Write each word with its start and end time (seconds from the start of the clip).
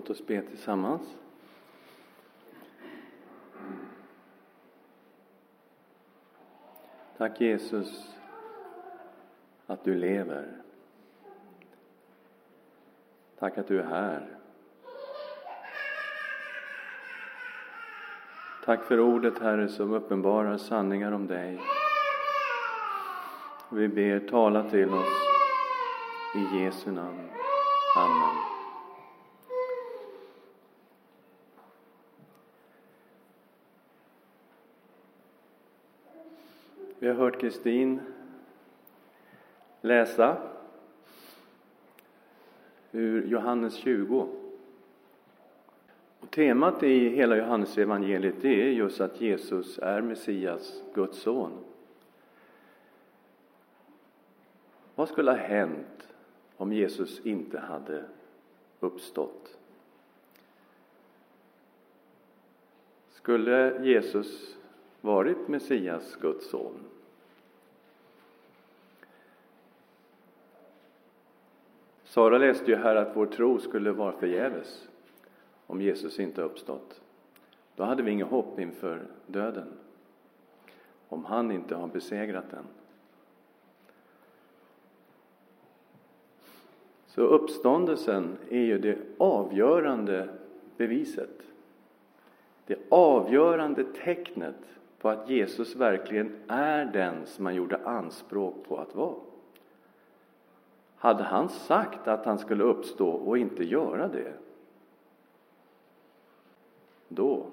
Låt 0.00 0.10
oss 0.10 0.26
be 0.26 0.42
tillsammans. 0.42 1.02
Tack 7.16 7.40
Jesus 7.40 8.14
att 9.66 9.84
du 9.84 9.94
lever. 9.94 10.62
Tack 13.38 13.58
att 13.58 13.68
du 13.68 13.80
är 13.80 13.84
här. 13.84 14.38
Tack 18.64 18.84
för 18.84 19.00
ordet 19.00 19.38
Herre 19.38 19.68
som 19.68 19.92
uppenbarar 19.92 20.56
sanningar 20.56 21.12
om 21.12 21.26
dig. 21.26 21.60
Vi 23.70 23.88
ber 23.88 24.28
tala 24.28 24.70
till 24.70 24.88
oss 24.88 25.26
i 26.34 26.58
Jesu 26.58 26.90
namn. 26.90 27.28
Amen. 27.96 28.49
Vi 37.02 37.08
har 37.08 37.14
hört 37.14 37.40
Kristin 37.40 38.00
läsa 39.80 40.36
ur 42.92 43.26
Johannes 43.26 43.74
20. 43.74 44.28
Och 46.20 46.30
temat 46.30 46.82
i 46.82 47.08
hela 47.08 47.36
Johannes 47.36 47.78
evangeliet 47.78 48.44
är 48.44 48.68
just 48.68 49.00
att 49.00 49.20
Jesus 49.20 49.78
är 49.78 50.00
Messias, 50.00 50.82
Guds 50.94 51.18
son. 51.18 51.52
Vad 54.94 55.08
skulle 55.08 55.30
ha 55.30 55.38
hänt 55.38 56.08
om 56.56 56.72
Jesus 56.72 57.26
inte 57.26 57.58
hade 57.58 58.04
uppstått? 58.80 59.58
Skulle 63.10 63.84
Jesus 63.84 64.56
varit 65.00 65.48
Messias, 65.48 66.16
Guds 66.20 66.50
son? 66.50 66.74
Sara 72.04 72.38
läste 72.38 72.70
ju 72.70 72.76
här 72.76 72.96
att 72.96 73.16
vår 73.16 73.26
tro 73.26 73.58
skulle 73.58 73.92
vara 73.92 74.12
förgäves 74.12 74.88
om 75.66 75.80
Jesus 75.80 76.20
inte 76.20 76.42
uppstått. 76.42 77.00
Då 77.76 77.84
hade 77.84 78.02
vi 78.02 78.10
inget 78.10 78.28
hopp 78.28 78.60
inför 78.60 79.02
döden 79.26 79.72
om 81.08 81.24
han 81.24 81.50
inte 81.50 81.74
har 81.74 81.86
besegrat 81.86 82.50
den. 82.50 82.64
Så 87.06 87.22
uppståndelsen 87.22 88.36
är 88.50 88.60
ju 88.60 88.78
det 88.78 88.98
avgörande 89.18 90.28
beviset. 90.76 91.42
Det 92.66 92.78
avgörande 92.88 93.84
tecknet 93.84 94.56
på 95.00 95.08
att 95.08 95.30
Jesus 95.30 95.76
verkligen 95.76 96.40
är 96.48 96.84
den 96.84 97.26
som 97.26 97.46
han 97.46 97.54
gjorde 97.54 97.80
anspråk 97.84 98.54
på 98.68 98.78
att 98.78 98.94
vara. 98.94 99.14
Hade 100.96 101.22
han 101.22 101.48
sagt 101.48 102.08
att 102.08 102.26
han 102.26 102.38
skulle 102.38 102.64
uppstå 102.64 103.08
och 103.10 103.38
inte 103.38 103.64
göra 103.64 104.08
det, 104.08 104.32
då 107.08 107.46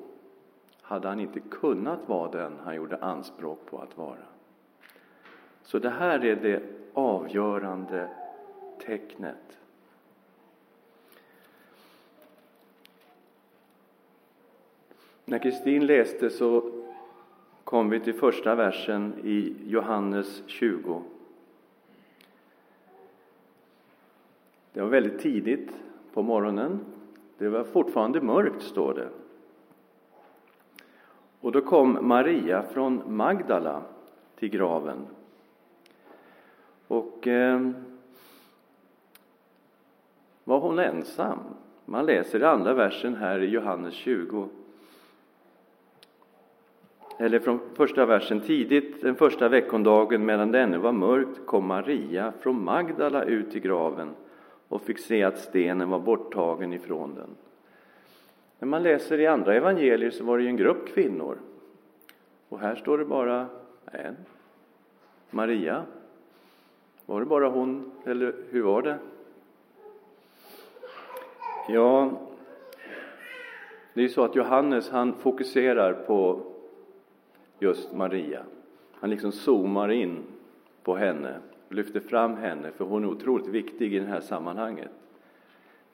hade 0.82 1.08
han 1.08 1.20
inte 1.20 1.40
kunnat 1.40 2.00
vara 2.10 2.32
den 2.32 2.54
han 2.64 2.76
gjorde 2.76 2.98
anspråk 2.98 3.60
på 3.66 3.78
att 3.80 3.98
vara. 3.98 4.18
Så 5.62 5.80
det 5.80 5.90
här 5.90 6.26
är 6.26 6.36
det 6.36 6.64
avgörande 6.94 8.10
tecknet. 8.80 9.58
När 15.26 15.40
Kristin 15.40 15.86
läste 15.86 16.30
så 16.30 16.77
kom 17.68 17.90
vi 17.90 18.00
till 18.00 18.14
första 18.14 18.56
versen 18.56 19.14
i 19.24 19.56
Johannes 19.66 20.44
20. 20.46 21.04
Det 24.74 24.82
var 24.82 24.88
väldigt 24.88 25.20
tidigt 25.20 25.72
på 26.14 26.22
morgonen. 26.22 26.80
Det 27.38 27.50
var 27.50 27.64
fortfarande 27.64 28.22
mörkt, 28.22 28.62
står 28.62 28.94
det. 28.94 29.10
Och 31.42 31.52
då 31.52 31.62
kom 31.62 31.98
Maria 32.02 32.64
från 32.64 33.02
Magdala 33.08 33.82
till 34.36 34.50
graven. 34.50 35.08
Och 36.88 37.28
eh, 37.28 37.72
var 40.44 40.60
hon 40.60 40.80
ensam? 40.80 41.40
Man 41.86 42.06
läser 42.06 42.40
i 42.40 42.44
andra 42.44 42.74
versen 42.74 43.16
här 43.16 43.40
i 43.40 43.46
Johannes 43.46 43.94
20. 43.94 44.50
Eller 47.18 47.40
från 47.40 47.60
första 47.74 48.06
versen. 48.06 48.42
Tidigt 48.42 49.02
den 49.02 49.16
första 49.16 49.50
veckondagen 49.50 50.26
medan 50.26 50.52
det 50.52 50.60
ännu 50.60 50.78
var 50.78 50.92
mörkt 50.92 51.46
kom 51.46 51.68
Maria 51.68 52.34
från 52.40 52.64
Magdala 52.64 53.24
ut 53.24 53.52
till 53.52 53.62
graven 53.62 54.10
och 54.68 54.82
fick 54.82 55.00
se 55.00 55.24
att 55.24 55.38
stenen 55.38 55.90
var 55.90 56.00
borttagen 56.00 56.74
ifrån 56.74 57.16
den. 57.16 57.30
När 58.60 58.68
man 58.68 58.84
läser 58.84 59.20
i 59.20 59.28
andra 59.28 59.56
evangelier 59.56 60.10
så 60.10 60.24
var 60.24 60.38
det 60.38 60.44
ju 60.44 60.50
en 60.50 60.58
grupp 60.58 60.88
kvinnor. 60.88 61.38
Och 62.50 62.60
här 62.60 62.76
står 62.76 62.98
det 62.98 63.06
bara 63.06 63.48
en. 63.86 64.16
Maria. 65.30 65.84
Var 67.06 67.20
det 67.20 67.26
bara 67.26 67.50
hon, 67.50 67.92
eller 68.06 68.36
hur 68.50 68.62
var 68.62 68.82
det? 68.82 68.98
Ja, 71.70 72.12
det 73.94 74.00
är 74.00 74.04
ju 74.04 74.10
så 74.10 74.24
att 74.24 74.36
Johannes 74.36 74.90
han 74.90 75.14
fokuserar 75.14 75.94
på 75.94 76.42
just 77.60 77.94
Maria. 77.94 78.44
Han 78.94 79.10
liksom 79.10 79.32
zoomar 79.32 79.92
in 79.92 80.24
på 80.84 80.96
henne, 80.96 81.40
lyfter 81.70 82.00
fram 82.00 82.36
henne, 82.36 82.72
för 82.72 82.86
hon 82.86 83.04
är 83.04 83.08
otroligt 83.08 83.48
viktig 83.48 83.94
i 83.94 84.00
det 84.00 84.06
här 84.06 84.22
sammanhanget. 84.22 84.92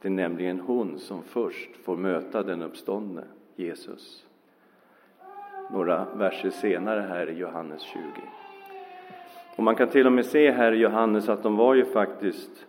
Det 0.02 0.08
är 0.08 0.12
nämligen 0.12 0.60
hon 0.60 1.00
som 1.00 1.24
först 1.24 1.76
får 1.84 1.98
möta 1.98 2.44
den 2.44 2.62
uppståndne 2.62 3.24
Jesus. 3.56 4.26
Några 5.72 6.06
verser 6.16 6.50
senare 6.50 7.02
här 7.02 7.30
i 7.30 7.38
Johannes 7.38 7.82
20. 7.82 8.02
Och 9.56 9.64
man 9.64 9.76
kan 9.76 9.88
till 9.88 10.06
och 10.06 10.12
med 10.12 10.26
se 10.26 10.52
här 10.52 10.72
i 10.72 10.78
Johannes 10.78 11.30
att 11.30 11.44
de 11.44 11.56
var 11.56 11.74
ju 11.74 11.86
faktiskt 11.86 12.66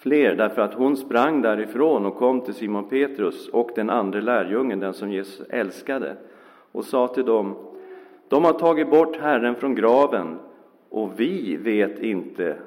fler, 0.00 0.34
därför 0.34 0.62
att 0.62 0.74
hon 0.74 0.96
sprang 0.96 1.42
därifrån 1.42 2.06
och 2.06 2.16
kom 2.16 2.40
till 2.40 2.54
Simon 2.54 2.88
Petrus 2.88 3.48
och 3.48 3.70
den 3.74 3.90
andra 3.90 4.20
lärjungen, 4.20 4.80
den 4.80 4.94
som 4.94 5.12
Jesus 5.12 5.46
älskade, 5.50 6.16
och 6.72 6.84
sa 6.84 7.08
till 7.08 7.24
dem, 7.24 7.56
de 8.28 8.44
har 8.44 8.52
tagit 8.52 8.90
bort 8.90 9.16
Herren 9.16 9.54
från 9.54 9.74
graven 9.74 10.38
och 10.88 11.20
vi 11.20 11.56
vet 11.56 11.98
inte 11.98 12.58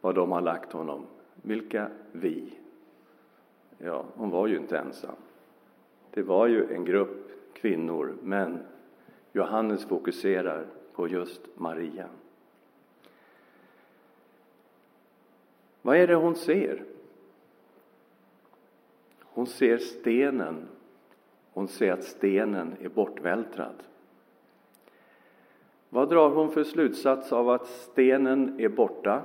var 0.00 0.12
de 0.12 0.32
har 0.32 0.40
lagt 0.40 0.72
honom. 0.72 1.06
Vilka 1.42 1.88
vi? 2.12 2.52
Ja, 3.78 4.04
hon 4.14 4.30
var 4.30 4.46
ju 4.46 4.56
inte 4.56 4.78
ensam. 4.78 5.14
Det 6.10 6.22
var 6.22 6.46
ju 6.46 6.74
en 6.74 6.84
grupp 6.84 7.30
kvinnor, 7.52 8.16
men 8.22 8.58
Johannes 9.32 9.84
fokuserar 9.84 10.66
på 10.92 11.08
just 11.08 11.40
Maria. 11.54 12.06
Vad 15.82 15.96
är 15.96 16.06
det 16.06 16.14
hon 16.14 16.34
ser? 16.34 16.84
Hon 19.20 19.46
ser 19.46 19.78
stenen. 19.78 20.68
Hon 21.58 21.68
ser 21.68 21.92
att 21.92 22.04
stenen 22.04 22.76
är 22.80 22.88
bortvältrad. 22.88 23.74
Vad 25.88 26.08
drar 26.08 26.30
hon 26.30 26.50
för 26.50 26.64
slutsats 26.64 27.32
av 27.32 27.50
att 27.50 27.66
stenen 27.66 28.60
är 28.60 28.68
borta? 28.68 29.22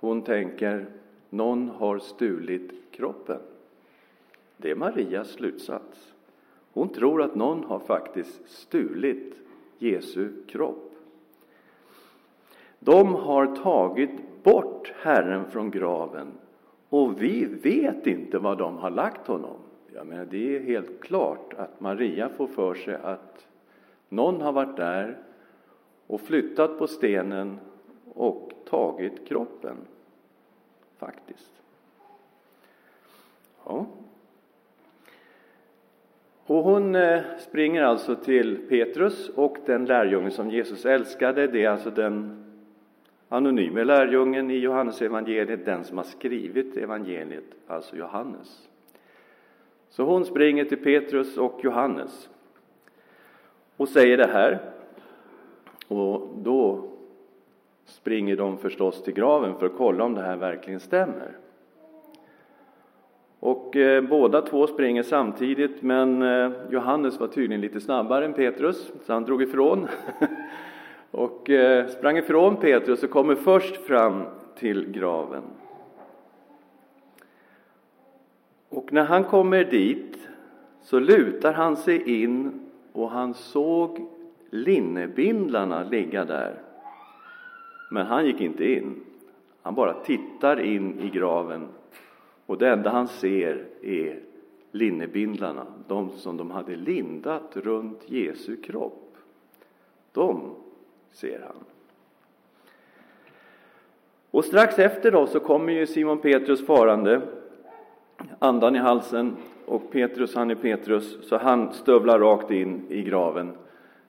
Hon 0.00 0.22
tänker, 0.22 0.86
någon 1.30 1.68
har 1.68 1.98
stulit 1.98 2.72
kroppen. 2.90 3.40
Det 4.56 4.70
är 4.70 4.76
Marias 4.76 5.28
slutsats. 5.28 6.14
Hon 6.72 6.88
tror 6.88 7.22
att 7.22 7.34
någon 7.34 7.64
har 7.64 7.78
faktiskt 7.78 8.48
stulit 8.48 9.34
Jesu 9.78 10.42
kropp. 10.46 10.92
De 12.78 13.14
har 13.14 13.56
tagit 13.56 14.42
bort 14.42 14.92
Herren 14.96 15.50
från 15.50 15.70
graven 15.70 16.32
och 16.88 17.22
vi 17.22 17.44
vet 17.44 18.06
inte 18.06 18.38
var 18.38 18.56
de 18.56 18.76
har 18.76 18.90
lagt 18.90 19.26
honom. 19.26 19.56
Jag 19.94 20.06
menar, 20.06 20.24
det 20.24 20.56
är 20.56 20.60
helt 20.60 21.00
klart 21.00 21.54
att 21.56 21.80
Maria 21.80 22.28
får 22.28 22.46
för 22.46 22.74
sig 22.74 22.94
att 23.02 23.46
någon 24.08 24.40
har 24.40 24.52
varit 24.52 24.76
där 24.76 25.18
och 26.06 26.20
flyttat 26.20 26.78
på 26.78 26.86
stenen 26.86 27.58
och 28.14 28.52
tagit 28.64 29.28
kroppen, 29.28 29.76
faktiskt. 30.96 31.52
Ja. 33.64 33.86
Och 36.46 36.64
hon 36.64 36.94
eh, 36.94 37.20
springer 37.38 37.82
alltså 37.82 38.16
till 38.16 38.68
Petrus 38.68 39.28
och 39.28 39.56
den 39.66 39.84
lärjunge 39.84 40.30
som 40.30 40.50
Jesus 40.50 40.86
älskade. 40.86 41.46
Det 41.46 41.64
är 41.64 41.70
alltså 41.70 41.90
den 41.90 42.44
anonyme 43.28 43.84
lärjungen 43.84 44.50
i 44.50 44.58
Johannes 44.58 45.02
evangeliet, 45.02 45.64
den 45.64 45.84
som 45.84 45.96
har 45.96 46.04
skrivit 46.04 46.76
evangeliet, 46.76 47.44
alltså 47.66 47.96
Johannes. 47.96 48.68
Så 49.88 50.04
hon 50.04 50.24
springer 50.24 50.64
till 50.64 50.82
Petrus 50.82 51.36
och 51.36 51.60
Johannes 51.62 52.28
och 53.76 53.88
säger 53.88 54.16
det 54.16 54.26
här. 54.26 54.58
Och 55.88 56.28
då 56.36 56.84
springer 57.84 58.36
de 58.36 58.58
förstås 58.58 59.02
till 59.02 59.14
graven 59.14 59.54
för 59.58 59.66
att 59.66 59.76
kolla 59.76 60.04
om 60.04 60.14
det 60.14 60.22
här 60.22 60.36
verkligen 60.36 60.80
stämmer. 60.80 61.36
Och 63.40 63.76
eh, 63.76 64.02
båda 64.02 64.42
två 64.42 64.66
springer 64.66 65.02
samtidigt, 65.02 65.82
men 65.82 66.22
eh, 66.22 66.52
Johannes 66.70 67.20
var 67.20 67.26
tydligen 67.26 67.60
lite 67.60 67.80
snabbare 67.80 68.24
än 68.24 68.32
Petrus, 68.32 68.92
så 69.02 69.12
han 69.12 69.24
drog 69.24 69.42
ifrån. 69.42 69.88
och 71.10 71.50
eh, 71.50 71.86
sprang 71.86 72.16
ifrån 72.16 72.56
Petrus 72.56 73.02
och 73.02 73.10
kommer 73.10 73.34
först 73.34 73.76
fram 73.76 74.22
till 74.56 74.90
graven. 74.90 75.42
Och 78.68 78.92
när 78.92 79.04
han 79.04 79.24
kommer 79.24 79.64
dit 79.64 80.18
så 80.82 80.98
lutar 80.98 81.52
han 81.52 81.76
sig 81.76 82.22
in 82.22 82.60
och 82.92 83.10
han 83.10 83.34
såg 83.34 84.08
linnebindlarna 84.50 85.82
ligga 85.82 86.24
där. 86.24 86.62
Men 87.90 88.06
han 88.06 88.26
gick 88.26 88.40
inte 88.40 88.72
in. 88.72 89.00
Han 89.62 89.74
bara 89.74 89.92
tittar 89.92 90.60
in 90.60 91.00
i 91.00 91.08
graven 91.08 91.68
och 92.46 92.58
det 92.58 92.68
enda 92.68 92.90
han 92.90 93.08
ser 93.08 93.64
är 93.82 94.20
linnebindlarna, 94.72 95.66
de 95.88 96.10
som 96.10 96.36
de 96.36 96.50
hade 96.50 96.76
lindat 96.76 97.56
runt 97.56 98.10
Jesu 98.10 98.56
kropp. 98.56 99.16
De 100.12 100.54
ser 101.12 101.40
han. 101.40 101.64
Och 104.30 104.44
strax 104.44 104.78
efter 104.78 105.10
då 105.10 105.26
så 105.26 105.40
kommer 105.40 105.72
ju 105.72 105.86
Simon 105.86 106.18
Petrus 106.18 106.66
farande, 106.66 107.20
andan 108.38 108.76
i 108.76 108.78
halsen 108.78 109.36
och 109.66 109.90
Petrus, 109.90 110.34
han 110.34 110.50
är 110.50 110.54
Petrus, 110.54 111.28
så 111.28 111.36
han 111.36 111.72
stövlar 111.72 112.18
rakt 112.18 112.50
in 112.50 112.82
i 112.88 113.02
graven 113.02 113.52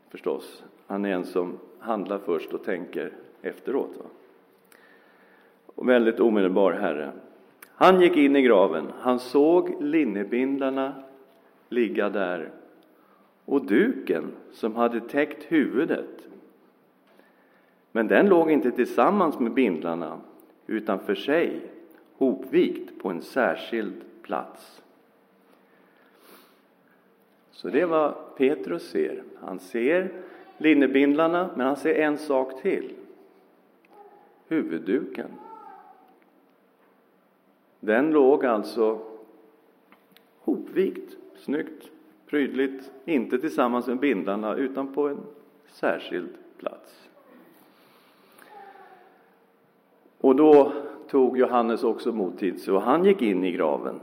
förstås. 0.09 0.63
Han 0.87 1.05
är 1.05 1.13
en 1.13 1.25
som 1.25 1.59
handlar 1.79 2.17
först 2.17 2.53
och 2.53 2.63
tänker 2.63 3.11
efteråt. 3.41 3.91
Va? 3.97 4.05
Och 5.75 5.89
väldigt 5.89 6.19
omedelbar 6.19 6.71
herre. 6.71 7.11
Han 7.67 8.01
gick 8.01 8.17
in 8.17 8.35
i 8.35 8.41
graven, 8.41 8.87
han 8.99 9.19
såg 9.19 9.83
linnebindlarna 9.83 10.93
ligga 11.69 12.09
där 12.09 12.51
och 13.45 13.65
duken 13.65 14.31
som 14.51 14.75
hade 14.75 14.99
täckt 14.99 15.43
huvudet. 15.43 16.27
Men 17.91 18.07
den 18.07 18.29
låg 18.29 18.51
inte 18.51 18.71
tillsammans 18.71 19.39
med 19.39 19.51
bindlarna 19.51 20.19
utan 20.67 20.99
för 20.99 21.15
sig, 21.15 21.61
hopvikt 22.17 22.99
på 23.01 23.09
en 23.09 23.21
särskild 23.21 23.93
plats. 24.21 24.81
Så 27.51 27.69
det 27.69 27.81
är 27.81 27.85
vad 27.85 28.13
Petrus 28.37 28.89
ser. 28.89 29.23
Han 29.41 29.59
ser 29.59 30.11
linnebindlarna, 30.57 31.49
men 31.55 31.67
han 31.67 31.77
ser 31.77 31.95
en 31.95 32.17
sak 32.17 32.61
till. 32.61 32.93
Huvudduken. 34.47 35.29
Den 37.79 38.11
låg 38.11 38.45
alltså 38.45 38.99
hopvikt, 40.39 41.17
snyggt, 41.37 41.91
prydligt, 42.25 42.91
inte 43.05 43.39
tillsammans 43.39 43.87
med 43.87 43.99
bindlarna 43.99 44.55
utan 44.55 44.93
på 44.93 45.07
en 45.07 45.19
särskild 45.67 46.29
plats. 46.57 47.08
Och 50.21 50.35
då 50.35 50.73
tog 51.07 51.37
Johannes 51.37 51.83
också 51.83 52.11
mod 52.11 52.37
till 52.37 52.61
sig 52.61 52.73
och 52.73 52.81
han 52.81 53.05
gick 53.05 53.21
in 53.21 53.43
i 53.43 53.51
graven. 53.51 53.99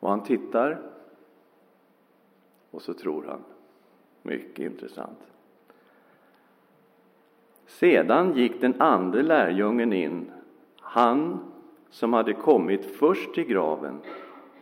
Och 0.00 0.10
han 0.10 0.22
tittar 0.22 0.80
och 2.70 2.82
så 2.82 2.94
tror 2.94 3.24
han. 3.24 3.40
Mycket 4.22 4.58
intressant. 4.58 5.18
Sedan 7.66 8.36
gick 8.36 8.60
den 8.60 8.80
andra 8.80 9.22
lärjungen 9.22 9.92
in 9.92 10.30
han 10.80 11.38
som 11.90 12.12
hade 12.12 12.32
kommit 12.32 12.84
först 12.84 13.34
till 13.34 13.44
graven 13.44 14.00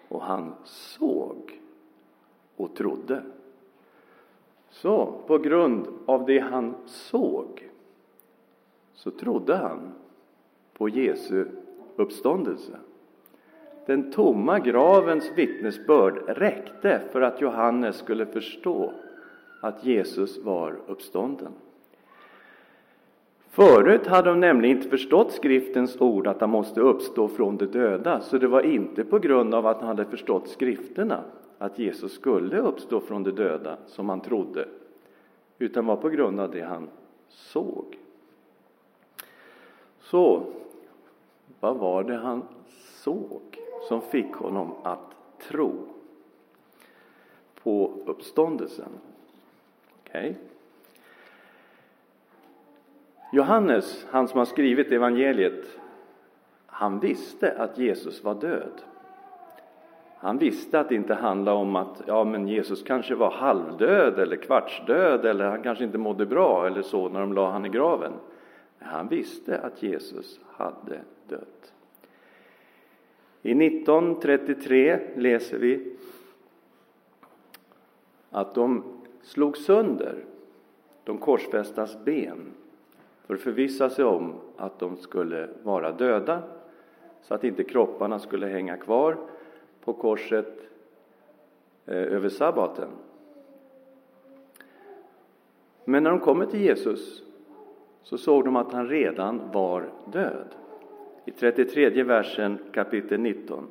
och 0.09 0.23
han 0.23 0.55
såg 0.65 1.61
och 2.57 2.75
trodde. 2.75 3.23
Så 4.71 5.13
på 5.27 5.39
grund 5.39 5.87
av 6.07 6.27
det 6.27 6.39
han 6.39 6.75
såg 6.87 7.71
så 8.97 9.11
trodde 9.11 9.57
han 9.57 9.93
på 10.73 10.89
Jesu 10.89 11.45
uppståndelse. 11.97 12.73
Den 13.87 14.13
tomma 14.13 14.59
gravens 14.59 15.31
vittnesbörd 15.37 16.23
räckte 16.27 17.01
för 17.13 17.21
att 17.21 17.41
Johannes 17.41 17.97
skulle 17.97 18.27
förstå 18.27 18.93
att 19.61 19.85
Jesus 19.85 20.39
var 20.45 20.77
uppstånden. 20.87 21.53
Förut 23.51 24.07
hade 24.07 24.31
de 24.31 24.41
nämligen 24.41 24.77
inte 24.77 24.89
förstått 24.89 25.33
skriftens 25.33 26.01
ord 26.01 26.27
att 26.27 26.41
han 26.41 26.51
måste 26.51 26.81
uppstå 26.81 27.29
från 27.29 27.57
de 27.57 27.67
döda, 27.67 28.21
så 28.21 28.39
det 28.39 28.49
var 28.49 28.63
inte 28.63 29.05
på 29.05 29.19
grund 29.19 29.55
av 29.55 29.67
att 29.67 29.79
han 29.79 29.89
hade 29.89 30.05
förstått 30.05 30.49
skrifterna 30.49 31.25
att 31.59 31.79
Jesus 31.79 32.13
skulle 32.13 32.59
uppstå 32.59 33.01
från 33.01 33.23
de 33.23 33.31
döda 33.31 33.77
som 33.87 34.09
han 34.09 34.21
trodde, 34.21 34.69
utan 35.59 35.87
var 35.87 35.97
på 35.97 36.09
grund 36.09 36.41
av 36.41 36.51
det 36.51 36.63
han 36.63 36.89
såg. 37.29 37.99
Så, 40.11 40.43
vad 41.61 41.77
var 41.77 42.05
det 42.05 42.17
han 42.17 42.43
såg 43.03 43.59
som 43.89 44.01
fick 44.01 44.35
honom 44.35 44.75
att 44.83 45.17
tro 45.49 45.73
på 47.63 47.93
uppståndelsen? 48.07 48.89
Okej. 50.01 50.31
Okay. 50.31 50.35
Johannes, 53.33 54.07
han 54.11 54.29
som 54.29 54.39
har 54.39 54.45
skrivit 54.45 54.93
evangeliet, 54.93 55.79
han 56.67 57.01
visste 57.01 57.53
att 57.59 57.79
Jesus 57.79 58.25
var 58.25 58.35
död. 58.35 58.83
Han 60.19 60.39
visste 60.39 60.81
att 60.81 60.89
det 60.89 60.95
inte 60.95 61.15
handlade 61.15 61.59
om 61.59 61.77
att 61.77 62.03
ja, 62.07 62.25
men 62.25 62.49
Jesus 62.49 62.83
kanske 62.83 63.15
var 63.15 63.31
halvdöd 63.31 64.19
eller 64.19 64.37
kvartsdöd 64.37 65.25
eller 65.25 65.45
han 65.45 65.63
kanske 65.63 65.85
inte 65.85 65.99
mådde 65.99 66.27
bra 66.27 66.67
eller 66.67 66.83
så 66.83 67.09
när 67.09 67.21
de 67.21 67.33
la 67.33 67.51
han 67.51 67.67
i 67.67 67.69
graven. 67.69 68.13
Han 68.87 69.09
visste 69.09 69.59
att 69.59 69.83
Jesus 69.83 70.41
hade 70.47 71.01
dött. 71.29 71.73
I 73.43 73.51
1933 73.51 75.01
läser 75.17 75.59
vi 75.59 75.97
att 78.31 78.55
de 78.55 78.85
slog 79.23 79.57
sönder 79.57 80.25
de 81.05 81.19
korsfästas 81.19 82.05
ben 82.05 82.53
för 83.27 83.35
att 83.35 83.41
förvissa 83.41 83.91
sig 83.91 84.05
om 84.05 84.35
att 84.57 84.79
de 84.79 84.97
skulle 84.97 85.49
vara 85.63 85.93
döda 85.93 86.43
så 87.23 87.35
att 87.35 87.45
inte 87.45 87.65
kropparna 87.65 88.19
skulle 88.19 88.47
hänga 88.47 88.77
kvar 88.77 89.17
på 89.85 89.93
korset 89.93 90.59
eh, 91.87 91.97
över 91.97 92.29
sabbaten. 92.29 92.89
Men 95.85 96.03
när 96.03 96.11
de 96.11 96.21
kommer 96.21 96.47
till 96.47 96.61
Jesus 96.61 97.23
så 98.07 98.19
såg 98.19 98.45
de 98.45 98.57
att 98.57 98.73
han 98.73 98.89
redan 98.89 99.41
var 99.53 99.85
död. 100.13 100.55
I 101.25 101.31
33 101.31 102.03
versen 102.03 102.59
kapitel 102.73 103.21
19. 103.21 103.67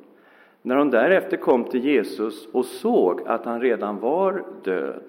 När 0.62 0.76
de 0.76 0.90
därefter 0.90 1.36
kom 1.36 1.64
till 1.64 1.84
Jesus 1.84 2.46
och 2.46 2.64
såg 2.64 3.20
att 3.26 3.44
han 3.44 3.60
redan 3.60 4.00
var 4.00 4.44
död 4.64 5.02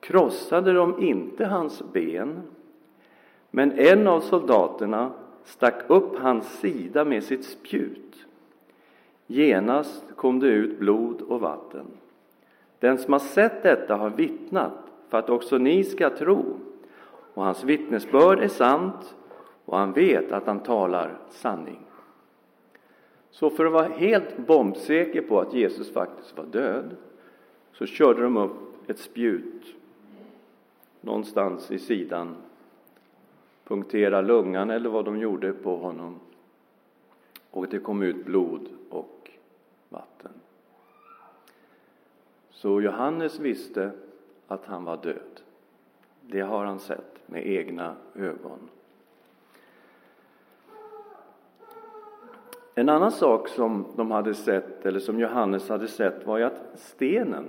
krossade 0.00 0.72
de 0.72 1.02
inte 1.02 1.46
hans 1.46 1.82
ben 1.92 2.42
men 3.50 3.78
en 3.78 4.06
av 4.06 4.20
soldaterna 4.20 5.12
stack 5.44 5.84
upp 5.86 6.18
hans 6.18 6.58
sida 6.58 7.04
med 7.04 7.24
sitt 7.24 7.44
spjut. 7.44 8.26
Genast 9.26 10.04
kom 10.16 10.40
det 10.40 10.46
ut 10.46 10.78
blod 10.78 11.22
och 11.22 11.40
vatten. 11.40 11.86
Den 12.78 12.98
som 12.98 13.12
har 13.12 13.20
sett 13.20 13.62
detta 13.62 13.96
har 13.96 14.10
vittnat 14.10 14.92
för 15.08 15.18
att 15.18 15.30
också 15.30 15.58
ni 15.58 15.84
ska 15.84 16.10
tro. 16.10 16.44
Och 17.34 17.44
hans 17.44 17.64
vittnesbörd 17.64 18.40
är 18.40 18.48
sant 18.48 19.16
och 19.64 19.78
han 19.78 19.92
vet 19.92 20.32
att 20.32 20.46
han 20.46 20.60
talar 20.60 21.18
sanning. 21.30 21.86
Så 23.30 23.50
för 23.50 23.66
att 23.66 23.72
vara 23.72 23.88
helt 23.88 24.36
bombsäker 24.36 25.22
på 25.22 25.40
att 25.40 25.54
Jesus 25.54 25.92
faktiskt 25.92 26.36
var 26.36 26.44
död 26.44 26.96
så 27.72 27.86
körde 27.86 28.22
de 28.22 28.36
upp 28.36 28.90
ett 28.90 28.98
spjut 28.98 29.74
någonstans 31.00 31.70
i 31.70 31.78
sidan 31.78 32.36
punktera 33.70 34.20
lungan 34.20 34.70
eller 34.70 34.90
vad 34.90 35.04
de 35.04 35.18
gjorde 35.18 35.52
på 35.52 35.76
honom. 35.76 36.20
Och 37.50 37.68
det 37.68 37.78
kom 37.78 38.02
ut 38.02 38.24
blod 38.24 38.68
och 38.90 39.30
vatten. 39.88 40.32
Så 42.50 42.80
Johannes 42.80 43.38
visste 43.38 43.90
att 44.46 44.64
han 44.64 44.84
var 44.84 44.96
död. 44.96 45.40
Det 46.30 46.40
har 46.40 46.64
han 46.64 46.78
sett. 46.78 47.06
med 47.26 47.46
egna 47.46 47.96
ögon. 48.14 48.58
En 52.74 52.88
annan 52.88 53.12
sak 53.12 53.48
som 53.48 53.86
de 53.96 54.10
hade 54.10 54.34
sett, 54.34 54.86
eller 54.86 55.00
som 55.00 55.20
Johannes 55.20 55.68
hade 55.68 55.88
sett, 55.88 56.26
var 56.26 56.38
ju 56.38 56.44
att 56.44 56.62
stenen 56.74 57.44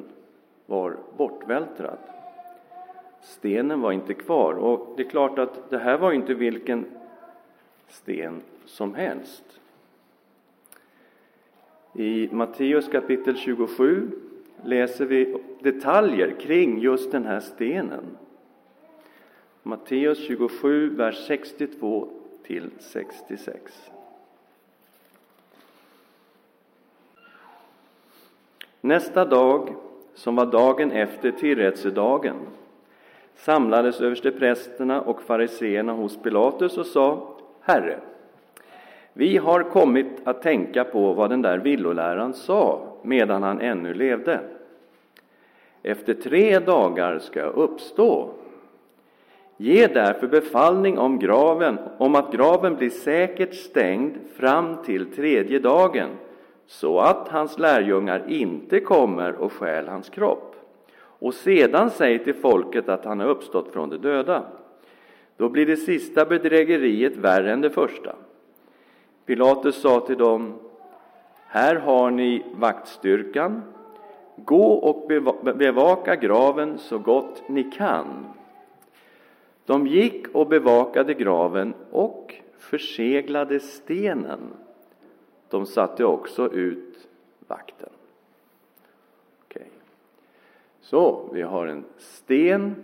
var 0.65 0.97
bortvältrad. 1.17 1.97
Stenen 3.21 3.81
var 3.81 3.91
inte 3.91 4.13
kvar. 4.13 4.53
Och 4.53 4.93
det 4.97 5.03
är 5.03 5.09
klart 5.09 5.39
att 5.39 5.69
det 5.69 5.77
här 5.77 5.97
var 5.97 6.11
inte 6.11 6.33
vilken 6.33 6.85
sten 7.87 8.41
som 8.65 8.95
helst. 8.95 9.59
I 11.93 12.29
Matteus 12.31 12.87
kapitel 12.87 13.37
27 13.37 14.11
läser 14.63 15.05
vi 15.05 15.37
detaljer 15.59 16.35
kring 16.39 16.79
just 16.79 17.11
den 17.11 17.25
här 17.25 17.39
stenen. 17.39 18.17
Matteus 19.63 20.27
27, 20.27 20.89
vers 20.89 21.25
62 21.27 22.07
till 22.43 22.69
66. 22.79 23.91
Nästa 28.81 29.25
dag, 29.25 29.75
som 30.13 30.35
var 30.35 30.45
dagen 30.45 30.91
efter 30.91 31.31
tillrättsedagen 31.31 32.35
samlades 33.35 34.01
översteprästerna 34.01 35.01
och 35.01 35.21
fariseerna 35.21 35.93
hos 35.93 36.17
Pilatus 36.17 36.77
och 36.77 36.85
sa 36.85 37.37
Herre, 37.61 37.99
vi 39.13 39.37
har 39.37 39.63
kommit 39.63 40.07
att 40.23 40.41
tänka 40.41 40.83
på 40.83 41.13
vad 41.13 41.29
den 41.29 41.41
där 41.41 41.57
villoläraren 41.57 42.33
sa 42.33 42.81
medan 43.01 43.43
han 43.43 43.61
ännu 43.61 43.93
levde. 43.93 44.39
Efter 45.83 46.13
tre 46.13 46.59
dagar 46.59 47.19
ska 47.19 47.39
jag 47.39 47.55
uppstå. 47.55 48.29
Ge 49.61 49.87
därför 49.87 50.27
befallning 50.27 50.97
om 50.97 51.19
graven, 51.19 51.77
om 51.97 52.15
att 52.15 52.31
graven 52.31 52.75
blir 52.75 52.89
säkert 52.89 53.53
stängd 53.53 54.17
fram 54.35 54.77
till 54.83 55.11
tredje 55.11 55.59
dagen, 55.59 56.09
så 56.65 56.99
att 56.99 57.27
hans 57.27 57.59
lärjungar 57.59 58.23
inte 58.27 58.79
kommer 58.79 59.35
och 59.35 59.51
stjäl 59.51 59.87
hans 59.87 60.09
kropp. 60.09 60.55
Och 60.97 61.33
sedan 61.33 61.89
säg 61.89 62.23
till 62.23 62.33
folket 62.33 62.89
att 62.89 63.05
han 63.05 63.19
har 63.19 63.27
uppstått 63.27 63.73
från 63.73 63.89
de 63.89 63.97
döda. 63.97 64.43
Då 65.37 65.49
blir 65.49 65.65
det 65.65 65.77
sista 65.77 66.25
bedrägeriet 66.25 67.17
värre 67.17 67.51
än 67.51 67.61
det 67.61 67.69
första. 67.69 68.15
Pilatus 69.25 69.81
sa 69.81 69.99
till 69.99 70.17
dem, 70.17 70.53
här 71.47 71.75
har 71.75 72.11
ni 72.11 72.43
vaktstyrkan, 72.55 73.61
gå 74.35 74.73
och 74.73 75.07
bevaka 75.55 76.15
graven 76.15 76.77
så 76.77 76.97
gott 76.97 77.43
ni 77.49 77.63
kan. 77.63 78.25
De 79.65 79.87
gick 79.87 80.27
och 80.27 80.47
bevakade 80.47 81.13
graven 81.13 81.73
och 81.91 82.35
förseglade 82.57 83.59
stenen. 83.59 84.39
De 85.49 85.65
satte 85.65 86.05
också 86.05 86.53
ut 86.53 87.07
vakten. 87.47 87.89
Okay. 89.45 89.67
Så, 90.81 91.29
vi 91.33 91.41
har 91.41 91.67
en 91.67 91.83
sten, 91.97 92.75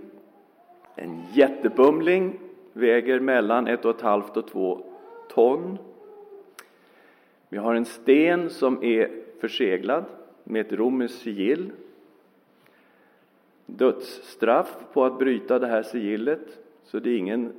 en 0.96 1.22
jättebumling, 1.34 2.40
väger 2.74 3.20
mellan 3.20 3.68
ett 3.68 3.86
och 3.86 3.96
ett 3.96 4.02
halvt 4.02 4.38
och 4.38 4.48
två 4.48 4.84
ton. 5.30 5.78
Vi 7.50 7.58
har 7.58 7.76
en 7.76 7.86
sten 7.86 8.50
som 8.50 8.84
är 8.84 9.12
förseglad 9.40 10.06
med 10.44 10.66
ett 10.66 10.74
romerskt 10.74 11.22
sigill. 11.22 11.72
Dödsstraff 13.66 14.76
på 14.94 15.06
att 15.06 15.20
bryta 15.20 15.60
det 15.60 15.68
här 15.68 15.84
sigillet, 15.84 16.60
så 16.88 17.00
det 17.00 17.10
är 17.10 17.18
ingen 17.18 17.54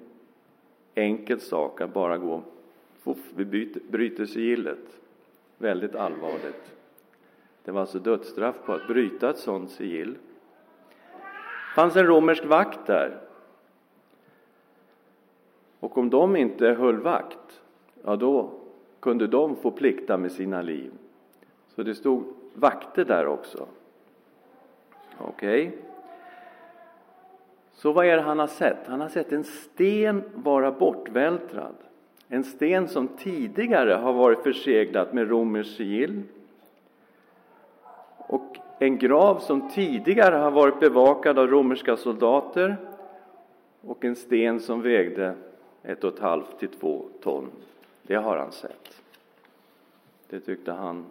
enkel 0.94 1.40
sak 1.40 1.80
att 1.80 1.94
bara 1.94 2.18
gå 2.18 2.42
Fuff, 2.98 3.32
vi 3.34 3.44
byter, 3.44 3.80
bryter 3.90 4.26
sigillet. 4.26 5.00
Väldigt 5.58 5.94
allvarligt. 5.94 6.74
Det 7.64 7.70
var 7.70 7.80
alltså 7.80 7.98
dödsstraff 7.98 8.56
på 8.64 8.72
att 8.72 8.86
bryta 8.86 9.30
ett 9.30 9.38
sådant 9.38 9.70
sigill. 9.70 10.12
Det 10.12 11.74
fanns 11.74 11.96
en 11.96 12.06
romersk 12.06 12.44
vakt 12.44 12.86
där. 12.86 13.20
Och 15.80 15.98
om 15.98 16.10
de 16.10 16.36
inte 16.36 16.66
höll 16.66 16.96
vakt, 16.96 17.60
ja 18.04 18.16
då 18.16 18.50
kunde 19.00 19.26
de 19.26 19.56
få 19.56 19.70
plikta 19.70 20.16
med 20.16 20.32
sina 20.32 20.62
liv. 20.62 20.92
Så 21.68 21.82
det 21.82 21.94
stod 21.94 22.24
vakter 22.54 23.04
där 23.04 23.26
också. 23.26 23.66
Okej. 25.18 25.66
Okay. 25.66 25.78
Så 27.78 27.92
vad 27.92 28.06
är 28.06 28.16
det 28.16 28.22
han 28.22 28.38
har 28.38 28.46
sett? 28.46 28.86
Han 28.86 29.00
har 29.00 29.08
sett 29.08 29.32
en 29.32 29.44
sten 29.44 30.22
vara 30.34 30.72
bortvältrad. 30.72 31.74
En 32.28 32.44
sten 32.44 32.88
som 32.88 33.08
tidigare 33.08 33.92
har 33.92 34.12
varit 34.12 34.42
förseglad 34.42 35.14
med 35.14 35.28
romerskt 35.28 35.76
sigill. 35.76 36.22
Och 38.16 38.56
en 38.78 38.98
grav 38.98 39.38
som 39.38 39.70
tidigare 39.70 40.36
har 40.36 40.50
varit 40.50 40.80
bevakad 40.80 41.38
av 41.38 41.46
romerska 41.46 41.96
soldater. 41.96 42.76
Och 43.80 44.04
en 44.04 44.16
sten 44.16 44.60
som 44.60 44.82
vägde 44.82 45.34
ett 45.82 46.04
och 46.04 46.14
ett 46.14 46.20
halvt 46.20 46.58
till 46.58 46.68
två 46.68 47.04
ton. 47.22 47.50
Det 48.02 48.14
har 48.14 48.36
han 48.36 48.52
sett. 48.52 49.02
Det 50.28 50.40
tyckte 50.40 50.72
han 50.72 51.04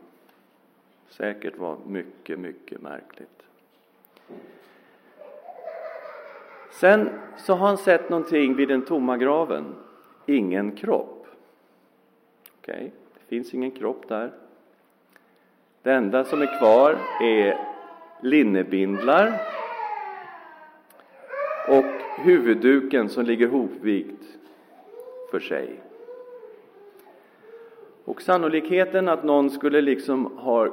säkert 1.10 1.58
var 1.58 1.78
mycket, 1.86 2.40
mycket 2.40 2.82
märkligt. 2.82 3.44
Sen 6.72 7.10
så 7.38 7.54
har 7.54 7.68
han 7.68 7.78
sett 7.78 8.10
någonting 8.10 8.56
vid 8.56 8.68
den 8.68 8.82
tomma 8.82 9.18
graven. 9.18 9.76
Ingen 10.26 10.72
kropp. 10.72 11.28
Okej, 12.62 12.76
okay. 12.76 12.90
det 13.14 13.26
finns 13.30 13.54
ingen 13.54 13.72
kropp 13.72 14.08
där. 14.08 14.32
Det 15.82 15.92
enda 15.94 16.24
som 16.24 16.42
är 16.42 16.60
kvar 16.60 16.98
är 17.22 17.58
linnebindlar 18.22 19.42
och 21.68 21.86
huvudduken 22.18 23.10
som 23.10 23.26
ligger 23.26 23.48
hopvikt 23.48 24.38
för 25.32 25.40
sig. 25.40 25.82
Och 28.04 28.22
sannolikheten 28.22 29.08
att 29.08 29.24
någon 29.24 29.50
skulle 29.50 29.82
liksom 29.82 30.26
ha 30.26 30.68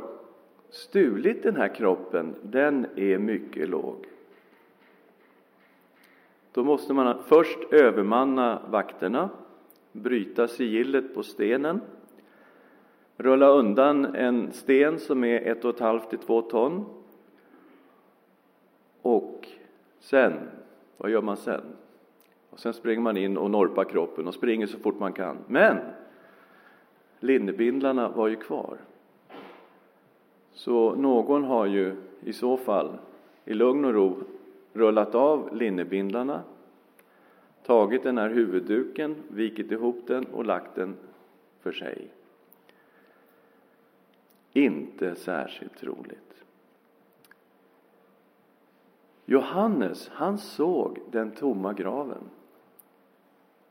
stulit 0.71 1.43
den 1.43 1.57
här 1.57 1.69
kroppen, 1.69 2.35
den 2.43 2.87
är 2.97 3.19
mycket 3.19 3.69
låg. 3.69 4.07
Då 6.55 6.65
måste 6.65 6.93
man 6.93 7.23
först 7.23 7.59
övermanna 7.71 8.63
vakterna, 8.71 9.31
bryta 9.93 10.49
sigillet 10.49 11.15
på 11.15 11.23
stenen, 11.23 11.81
rulla 13.17 13.49
undan 13.49 14.05
en 14.05 14.53
sten 14.53 14.99
som 14.99 15.25
är 15.25 15.41
ett 15.41 15.65
och 15.65 15.75
ett 15.75 15.81
halvt 15.81 16.11
till 16.11 16.19
två 16.19 16.43
ton. 16.43 16.85
Och 19.03 19.49
sen, 20.01 20.33
vad 20.97 21.11
gör 21.11 21.23
man 21.23 21.37
sen? 21.37 21.63
Och 22.51 22.61
sen 22.61 22.73
springer 22.73 23.03
man 23.03 23.17
in 23.17 23.37
och 23.37 23.51
norpar 23.51 23.85
kroppen 23.85 24.27
och 24.29 24.35
springer 24.35 24.67
så 24.67 24.79
fort 24.79 24.99
man 24.99 25.13
kan. 25.13 25.37
Men 25.47 25.79
linnebindlarna 27.21 28.09
var 28.09 28.29
ju 28.29 28.37
kvar. 28.37 28.77
Så 30.53 30.95
någon 30.95 31.45
har 31.45 31.67
ju 31.67 31.97
i 32.21 32.33
så 32.33 32.57
fall 32.57 32.93
i 33.45 33.55
lugn 33.55 33.85
och 33.85 33.95
ro 33.95 34.17
rullat 34.75 35.15
av 35.15 35.57
linnebindlarna, 35.57 36.43
tagit 37.63 38.03
den 38.03 38.19
här 38.19 38.29
huvudduken, 38.29 39.17
vikit 39.29 39.73
ihop 39.73 40.07
den 40.07 40.25
och 40.25 40.45
lagt 40.45 40.75
den 40.75 40.97
för 41.61 41.73
sig. 41.73 42.09
Inte 44.53 45.15
särskilt 45.15 45.77
troligt. 45.79 46.45
Johannes, 49.25 50.09
han 50.09 50.39
såg 50.39 50.99
den 51.11 51.31
tomma 51.31 51.73
graven 51.73 52.31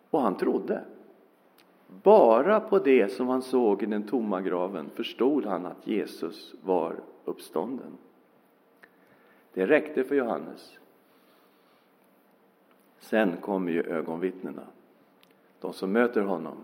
och 0.09 0.21
han 0.21 0.37
trodde. 0.37 0.83
Bara 2.03 2.59
på 2.59 2.79
det 2.79 3.11
som 3.11 3.27
han 3.27 3.41
såg 3.41 3.83
i 3.83 3.85
den 3.85 4.03
tomma 4.03 4.41
graven 4.41 4.89
förstod 4.89 5.45
han 5.45 5.65
att 5.65 5.87
Jesus 5.87 6.55
var 6.61 6.95
uppstånden. 7.25 7.97
Det 9.53 9.65
räckte 9.65 10.03
för 10.03 10.15
Johannes. 10.15 10.77
Sen 13.03 13.37
kommer 13.37 13.71
ju 13.71 13.83
ögonvittnena, 13.83 14.67
de 15.59 15.73
som 15.73 15.91
möter 15.91 16.21
honom 16.21 16.57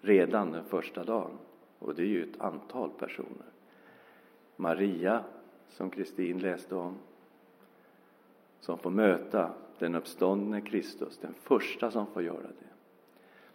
redan 0.00 0.52
den 0.52 0.64
första 0.64 1.04
dagen. 1.04 1.30
Och 1.78 1.94
det 1.94 2.02
är 2.02 2.06
ju 2.06 2.22
ett 2.22 2.40
antal 2.40 2.90
personer. 2.98 3.46
Maria, 4.56 5.24
som 5.68 5.90
Kristin 5.90 6.38
läste 6.38 6.74
om, 6.74 6.94
som 8.60 8.78
får 8.78 8.90
möta 8.90 9.50
den 9.78 9.94
uppståndne 9.94 10.60
Kristus, 10.60 11.18
den 11.18 11.34
första 11.34 11.90
som 11.90 12.06
får 12.06 12.22
göra 12.22 12.42
det. 12.42 12.70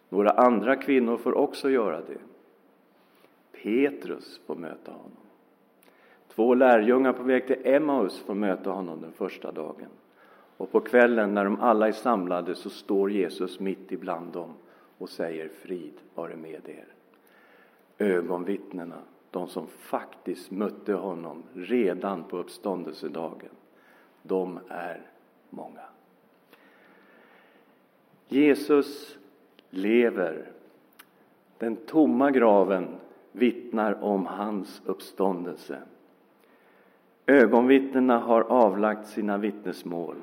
Några 0.08 0.30
andra 0.30 0.76
kvinnor 0.76 1.16
får 1.16 1.34
också 1.34 1.70
göra 1.70 2.00
det. 2.00 2.20
Petrus 3.62 4.40
får 4.46 4.56
möta 4.56 4.92
honom. 4.92 5.16
Två 6.28 6.54
lärjungar 6.54 7.12
på 7.12 7.22
väg 7.22 7.46
till 7.46 7.60
Emmaus 7.64 8.18
får 8.18 8.34
möta 8.34 8.70
honom 8.70 9.00
den 9.00 9.12
första 9.12 9.52
dagen. 9.52 9.90
Och 10.56 10.72
på 10.72 10.80
kvällen 10.80 11.34
när 11.34 11.44
de 11.44 11.60
alla 11.60 11.88
är 11.88 11.92
samlade 11.92 12.54
så 12.54 12.70
står 12.70 13.10
Jesus 13.10 13.60
mitt 13.60 13.92
ibland 13.92 14.32
dem 14.32 14.54
och 14.98 15.08
säger 15.08 15.48
frid 15.48 15.92
vare 16.14 16.36
med 16.36 16.68
er. 16.68 16.86
Ögonvittnena, 17.98 18.98
de 19.30 19.48
som 19.48 19.66
faktiskt 19.66 20.50
mötte 20.50 20.92
honom 20.92 21.42
redan 21.54 22.24
på 22.24 22.38
uppståndelsedagen, 22.38 23.50
de 24.22 24.58
är 24.68 25.00
många. 25.50 25.80
Jesus 28.28 29.18
lever. 29.70 30.50
Den 31.58 31.76
tomma 31.76 32.30
graven 32.30 32.88
vittnar 33.32 34.04
om 34.04 34.26
hans 34.26 34.82
uppståndelse. 34.84 35.78
Ögonvittnena 37.26 38.18
har 38.18 38.40
avlagt 38.42 39.08
sina 39.08 39.38
vittnesmål. 39.38 40.16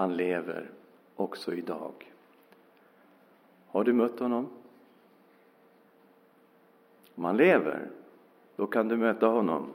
Han 0.00 0.16
lever 0.16 0.70
också 1.16 1.54
idag. 1.54 2.12
Har 3.66 3.84
du 3.84 3.92
mött 3.92 4.18
honom? 4.18 4.48
Om 7.14 7.24
han 7.24 7.36
lever, 7.36 7.90
då 8.56 8.66
kan 8.66 8.88
du 8.88 8.96
möta 8.96 9.26
honom. 9.26 9.72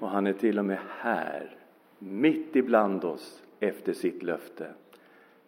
Och 0.00 0.08
han 0.08 0.26
är 0.26 0.32
till 0.32 0.58
och 0.58 0.64
med 0.64 0.78
här, 0.88 1.56
mitt 1.98 2.56
ibland 2.56 3.04
oss, 3.04 3.42
efter 3.60 3.92
sitt 3.92 4.22
löfte. 4.22 4.74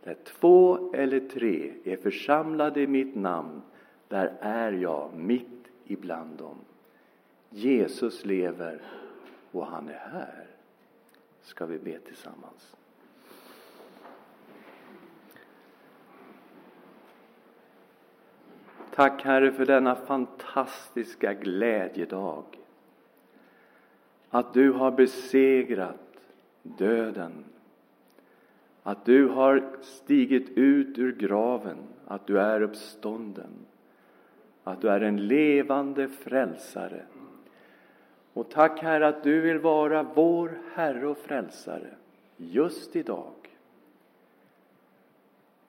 Där 0.04 0.16
två 0.25 0.92
eller 0.94 1.21
tre 1.21 1.73
är 1.85 1.97
församlade 1.97 2.80
i 2.80 2.87
mitt 2.87 3.14
namn, 3.14 3.62
där 4.09 4.37
är 4.40 4.73
jag 4.73 5.14
mitt 5.16 5.68
ibland 5.85 6.38
dem. 6.38 6.56
Jesus 7.50 8.25
lever 8.25 8.83
och 9.52 9.66
han 9.66 9.88
är 9.88 10.09
här. 10.12 10.47
Ska 11.42 11.66
vi 11.66 11.78
be 11.78 11.99
tillsammans. 11.99 12.76
Tack 18.95 19.23
Herre 19.23 19.53
för 19.53 19.67
denna 19.67 19.95
fantastiska 19.95 21.35
glädjedag. 21.35 22.45
Att 24.31 24.55
du 24.55 24.73
har 24.73 24.91
besegrat 24.91 25.97
döden. 26.63 27.45
Att 28.83 29.05
du 29.05 29.29
har 29.29 29.65
stigit 29.83 30.51
ut 30.51 30.99
ur 30.99 31.13
graven, 31.13 31.77
att 32.07 32.27
du 32.27 32.41
är 32.41 32.63
uppstånden. 32.63 33.51
Att 34.65 34.81
du 34.81 34.89
är 34.89 35.01
en 35.01 35.27
levande 35.27 36.09
frälsare. 36.09 37.03
Och 38.33 38.51
tack 38.51 38.83
Herre 38.83 39.09
att 39.09 39.23
du 39.23 39.41
vill 39.41 39.59
vara 39.59 40.03
vår 40.03 40.59
Herre 40.75 41.07
och 41.07 41.19
frälsare 41.19 41.91
just 42.37 42.97
idag. 42.97 43.35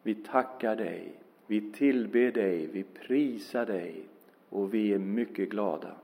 Vi 0.03 0.15
tackar 0.15 0.75
dig 0.75 1.25
vi 1.47 1.71
tillber 1.71 2.31
dig, 2.31 2.67
vi 2.67 2.83
prisar 2.83 3.65
dig 3.65 4.03
och 4.49 4.73
vi 4.73 4.93
är 4.93 4.99
mycket 4.99 5.49
glada. 5.49 5.95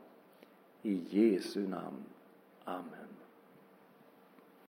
I 0.84 1.02
Jesu 1.10 1.68
namn. 1.68 2.04
Amen. 2.64 3.01